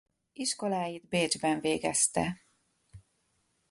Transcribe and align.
Iskoláit 0.33 1.07
Bécsben 1.07 1.59
végezte. 1.61 2.41